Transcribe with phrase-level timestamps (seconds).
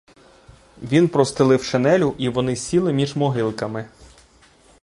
[0.81, 3.89] Він простелив шинелю, і вони сіли між могилками.